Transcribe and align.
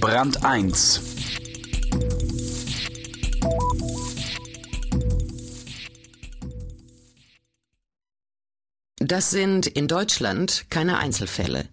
Brand 0.00 0.44
1 0.44 1.00
Das 9.00 9.30
sind 9.30 9.66
in 9.66 9.88
Deutschland 9.88 10.66
keine 10.70 10.98
Einzelfälle. 10.98 11.68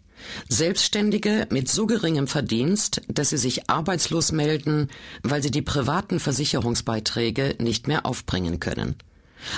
Selbstständige 0.50 1.48
mit 1.52 1.70
so 1.70 1.86
geringem 1.86 2.28
Verdienst, 2.28 3.04
dass 3.07 3.30
sie 3.30 3.38
sich 3.38 3.70
arbeitslos 3.70 4.32
melden, 4.32 4.89
weil 5.21 5.44
sie 5.44 5.52
die 5.52 5.62
privaten 5.62 6.20
Versicherungsbeiträge 6.20 7.57
nicht 7.60 7.88
mehr 7.88 8.07
aufbringen 8.07 8.60
können. 8.60 8.96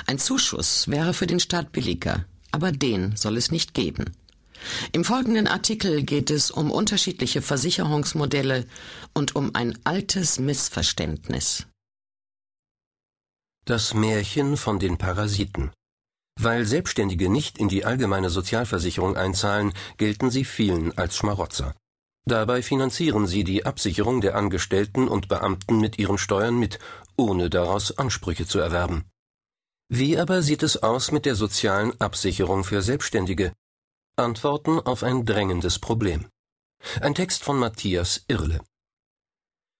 Ein 0.07 0.20
Zuschuss 0.20 0.89
wäre 0.89 1.13
für 1.13 1.27
den 1.27 1.39
Staat 1.39 1.71
billiger, 1.71 2.25
aber 2.52 2.73
den 2.73 3.15
soll 3.15 3.38
es 3.38 3.49
nicht 3.49 3.73
geben. 3.73 4.11
Im 4.91 5.03
folgenden 5.03 5.47
Artikel 5.47 6.03
geht 6.03 6.29
es 6.29 6.52
um 6.52 6.71
unterschiedliche 6.71 7.41
Versicherungsmodelle 7.41 8.65
und 9.13 9.35
um 9.35 9.55
ein 9.55 9.77
altes 9.84 10.39
Missverständnis. 10.39 11.67
Das 13.65 13.93
Märchen 13.93 14.57
von 14.57 14.79
den 14.79 14.98
Parasiten. 14.98 15.71
Weil 16.39 16.65
Selbstständige 16.65 17.29
nicht 17.29 17.57
in 17.57 17.67
die 17.67 17.84
allgemeine 17.84 18.29
Sozialversicherung 18.29 19.17
einzahlen, 19.17 19.73
gelten 19.98 20.29
sie 20.29 20.45
vielen 20.45 20.98
als 20.98 21.17
Schmarotzer. 21.17 21.76
Dabei 22.27 22.62
finanzieren 22.62 23.26
sie 23.26 23.43
die 23.43 23.65
Absicherung 23.65 24.21
der 24.21 24.35
Angestellten 24.35 25.07
und 25.07 25.29
Beamten 25.29 25.79
mit 25.79 25.98
ihren 25.98 26.17
Steuern 26.17 26.59
mit, 26.59 26.77
ohne 27.15 27.49
daraus 27.49 27.98
Ansprüche 27.98 28.45
zu 28.45 28.59
erwerben. 28.59 29.05
Wie 29.89 30.17
aber 30.17 30.41
sieht 30.41 30.63
es 30.63 30.84
aus 30.84 31.12
mit 31.12 31.26
der 31.26 31.35
sozialen 31.35 31.99
Absicherung 32.01 32.65
für 32.65 32.81
Selbstständige? 32.81 33.53
Antworten 34.20 34.80
auf 34.80 35.03
ein 35.03 35.26
drängendes 35.26 35.77
Problem. 35.77 36.26
Ein 37.02 37.13
Text 37.13 37.44
von 37.44 37.59
Matthias 37.59 38.26
Irle. 38.27 38.62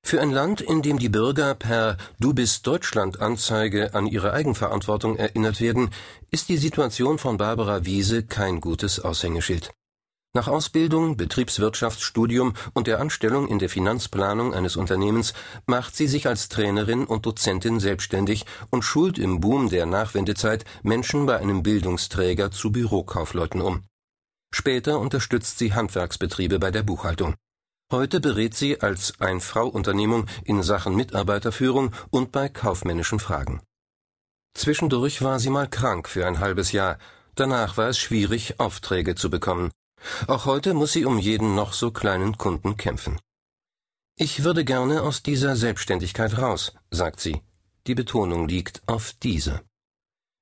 Für 0.05 0.21
ein 0.21 0.30
Land, 0.30 0.61
in 0.61 0.83
dem 0.83 0.99
die 0.99 1.09
Bürger 1.09 1.55
per 1.55 1.97
Du 2.19 2.35
bist 2.35 2.67
Deutschland 2.67 3.19
Anzeige 3.19 3.95
an 3.95 4.05
ihre 4.05 4.33
Eigenverantwortung 4.33 5.15
erinnert 5.17 5.59
werden, 5.59 5.89
ist 6.30 6.49
die 6.49 6.58
Situation 6.58 7.17
von 7.17 7.38
Barbara 7.38 7.83
Wiese 7.85 8.27
kein 8.27 8.61
gutes 8.61 8.99
Aushängeschild. 8.99 9.71
Nach 10.35 10.47
Ausbildung, 10.47 11.17
Betriebswirtschaftsstudium 11.17 12.53
und 12.75 12.85
der 12.85 12.99
Anstellung 12.99 13.47
in 13.47 13.58
der 13.58 13.69
Finanzplanung 13.69 14.53
eines 14.53 14.75
Unternehmens 14.75 15.33
macht 15.65 15.95
sie 15.95 16.05
sich 16.05 16.27
als 16.27 16.47
Trainerin 16.47 17.05
und 17.05 17.25
Dozentin 17.25 17.80
selbstständig 17.80 18.45
und 18.69 18.83
schult 18.83 19.17
im 19.17 19.39
Boom 19.39 19.69
der 19.69 19.88
Nachwendezeit 19.88 20.63
Menschen 20.83 21.25
bei 21.25 21.38
einem 21.39 21.63
Bildungsträger 21.63 22.52
zu 22.52 22.71
Bürokaufleuten 22.71 23.61
um. 23.61 23.81
Später 24.53 24.99
unterstützt 24.99 25.59
sie 25.59 25.73
Handwerksbetriebe 25.73 26.59
bei 26.59 26.71
der 26.71 26.83
Buchhaltung. 26.83 27.35
Heute 27.91 28.19
berät 28.19 28.53
sie 28.53 28.81
als 28.81 29.19
Ein-Frau-Unternehmung 29.19 30.25
in 30.43 30.61
Sachen 30.61 30.95
Mitarbeiterführung 30.95 31.93
und 32.09 32.31
bei 32.31 32.49
kaufmännischen 32.49 33.19
Fragen. 33.19 33.61
Zwischendurch 34.53 35.21
war 35.21 35.39
sie 35.39 35.49
mal 35.49 35.69
krank 35.69 36.09
für 36.09 36.27
ein 36.27 36.39
halbes 36.39 36.71
Jahr, 36.71 36.97
danach 37.35 37.77
war 37.77 37.89
es 37.89 37.97
schwierig, 37.97 38.59
Aufträge 38.59 39.15
zu 39.15 39.29
bekommen. 39.29 39.71
Auch 40.27 40.45
heute 40.45 40.73
muss 40.73 40.93
sie 40.93 41.05
um 41.05 41.17
jeden 41.17 41.55
noch 41.55 41.73
so 41.73 41.91
kleinen 41.91 42.37
Kunden 42.37 42.75
kämpfen. 42.75 43.19
Ich 44.17 44.43
würde 44.43 44.65
gerne 44.65 45.03
aus 45.03 45.21
dieser 45.23 45.55
Selbstständigkeit 45.55 46.39
raus, 46.39 46.73
sagt 46.91 47.19
sie. 47.19 47.41
Die 47.85 47.95
Betonung 47.95 48.47
liegt 48.47 48.81
auf 48.87 49.13
diese. 49.23 49.61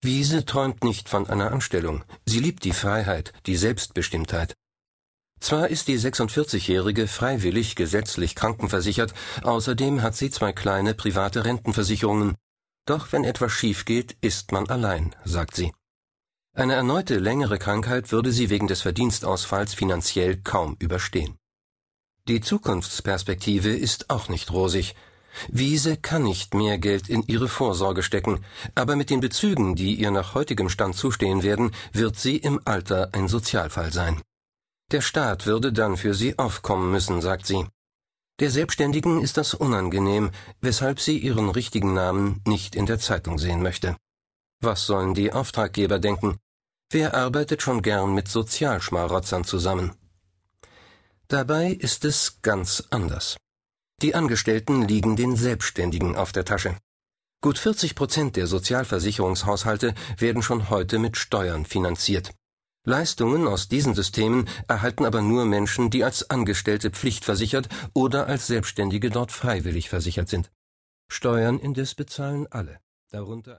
Wiese 0.02 0.46
träumt 0.46 0.84
nicht 0.84 1.10
von 1.10 1.28
einer 1.28 1.52
Anstellung. 1.52 2.04
Sie 2.26 2.40
liebt 2.40 2.64
die 2.64 2.74
Freiheit, 2.74 3.34
die 3.46 3.56
Selbstbestimmtheit. 3.56 4.54
Zwar 5.40 5.68
ist 5.68 5.88
die 5.88 6.00
46-Jährige 6.00 7.08
freiwillig 7.08 7.76
gesetzlich 7.76 8.36
krankenversichert, 8.36 9.14
außerdem 9.44 10.02
hat 10.02 10.16
sie 10.16 10.30
zwei 10.30 10.54
kleine 10.54 10.94
private 10.94 11.46
Rentenversicherungen. 11.46 12.36
Doch 12.86 13.12
wenn 13.12 13.24
etwas 13.24 13.52
schief 13.52 13.86
geht, 13.86 14.16
ist 14.22 14.52
man 14.52 14.70
allein, 14.70 15.16
sagt 15.24 15.56
sie. 15.56 15.74
Eine 16.54 16.74
erneute 16.74 17.18
längere 17.18 17.58
Krankheit 17.58 18.12
würde 18.12 18.32
sie 18.32 18.50
wegen 18.50 18.68
des 18.68 18.82
Verdienstausfalls 18.82 19.74
finanziell 19.74 20.38
kaum 20.38 20.78
überstehen. 20.80 21.38
Die 22.28 22.42
Zukunftsperspektive 22.42 23.70
ist 23.70 24.10
auch 24.10 24.30
nicht 24.30 24.52
rosig. 24.52 24.96
Wiese 25.48 25.98
kann 25.98 26.24
nicht 26.24 26.54
mehr 26.54 26.78
Geld 26.78 27.10
in 27.10 27.24
ihre 27.28 27.48
Vorsorge 27.48 28.04
stecken, 28.04 28.44
aber 28.76 28.96
mit 28.96 29.10
den 29.10 29.20
Bezügen, 29.20 29.76
die 29.76 29.96
ihr 29.96 30.12
nach 30.12 30.34
heutigem 30.36 30.70
Stand 30.70 30.96
zustehen 30.96 31.44
werden, 31.44 31.72
wird 31.94 32.18
sie 32.18 32.38
im 32.38 32.60
Alter 32.66 33.10
ein 33.14 33.28
Sozialfall 33.28 33.92
sein. 33.92 34.22
Der 34.92 35.02
Staat 35.02 35.46
würde 35.46 35.74
dann 35.74 35.98
für 35.98 36.14
sie 36.14 36.38
aufkommen 36.38 36.92
müssen, 36.92 37.22
sagt 37.22 37.46
sie. 37.46 37.66
Der 38.40 38.52
Selbstständigen 38.52 39.22
ist 39.22 39.38
das 39.38 39.54
unangenehm, 39.54 40.32
weshalb 40.62 41.00
sie 41.00 41.18
ihren 41.18 41.50
richtigen 41.50 41.94
Namen 41.94 42.42
nicht 42.46 42.76
in 42.76 42.86
der 42.86 43.00
Zeitung 43.00 43.38
sehen 43.38 43.62
möchte. 43.62 43.96
Was 44.62 44.86
sollen 44.86 45.14
die 45.14 45.32
Auftraggeber 45.32 46.00
denken? 46.00 46.38
Wer 46.90 47.16
arbeitet 47.16 47.62
schon 47.62 47.82
gern 47.82 48.14
mit 48.14 48.28
Sozialschmarotzern 48.28 49.44
zusammen? 49.44 49.96
Dabei 51.28 51.72
ist 51.72 52.06
es 52.06 52.42
ganz 52.42 52.84
anders. 52.92 53.38
Die 54.02 54.14
Angestellten 54.14 54.82
liegen 54.82 55.16
den 55.16 55.38
Selbstständigen 55.38 56.18
auf 56.18 56.34
der 56.34 56.44
Tasche. 56.44 56.78
Gut 57.42 57.58
40 57.58 57.96
Prozent 57.96 58.36
der 58.36 58.46
Sozialversicherungshaushalte 58.46 59.94
werden 60.18 60.42
schon 60.42 60.70
heute 60.70 61.00
mit 61.00 61.16
Steuern 61.16 61.66
finanziert. 61.66 62.34
Leistungen 62.86 63.48
aus 63.48 63.70
diesen 63.70 63.96
Systemen 63.96 64.50
erhalten 64.68 65.06
aber 65.06 65.22
nur 65.22 65.46
Menschen, 65.46 65.90
die 65.90 66.04
als 66.04 66.30
Angestellte 66.30 66.92
pflichtversichert 66.92 67.70
oder 67.94 68.28
als 68.28 68.48
Selbstständige 68.48 69.10
dort 69.10 69.32
freiwillig 69.32 69.90
versichert 69.90 70.28
sind. 70.28 70.52
Steuern 71.08 71.58
indes 71.58 71.96
bezahlen 71.96 72.48
alle, 72.52 72.80
darunter 73.12 73.54